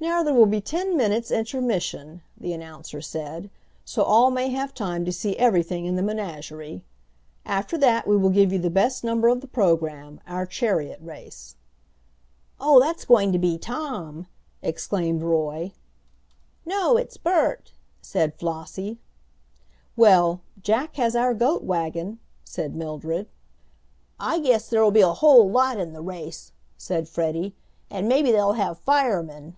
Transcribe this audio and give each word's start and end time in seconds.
"Now 0.00 0.22
there 0.22 0.32
will 0.32 0.46
be 0.46 0.60
ten 0.60 0.96
minutes' 0.96 1.32
intermission," 1.32 2.22
the 2.36 2.52
announcer 2.52 3.00
said, 3.00 3.50
"so 3.84 4.04
all 4.04 4.30
may 4.30 4.48
have 4.50 4.72
time 4.72 5.04
to 5.04 5.10
see 5.10 5.36
everything 5.36 5.86
in 5.86 5.96
the 5.96 6.04
menagerie. 6.04 6.84
"After 7.44 7.76
that 7.78 8.06
we 8.06 8.16
will 8.16 8.30
give 8.30 8.52
you 8.52 8.60
the 8.60 8.70
best 8.70 9.02
number 9.02 9.26
of 9.26 9.40
the 9.40 9.48
programme, 9.48 10.20
our 10.24 10.46
chariot 10.46 11.00
race." 11.02 11.56
"Oh, 12.60 12.78
that's 12.78 13.04
going 13.04 13.32
to 13.32 13.40
be 13.40 13.58
Tom!" 13.58 14.28
exclaimed 14.62 15.20
Roy. 15.20 15.72
"No, 16.64 16.96
it's 16.96 17.16
Bert," 17.16 17.72
said 18.00 18.36
Flossie. 18.38 19.00
"Well, 19.96 20.42
Jack 20.62 20.94
has 20.94 21.16
our 21.16 21.34
goat 21.34 21.64
wagon," 21.64 22.20
said 22.44 22.76
Mildred. 22.76 23.26
"I 24.20 24.38
guess 24.38 24.70
there'll 24.70 24.92
be 24.92 25.00
a 25.00 25.12
whole 25.12 25.50
lot 25.50 25.76
in 25.80 25.92
the 25.92 26.00
race," 26.02 26.52
said 26.76 27.08
Freddie, 27.08 27.56
"and 27.90 28.08
maybe 28.08 28.30
they'll 28.30 28.52
have 28.52 28.78
firemen." 28.78 29.56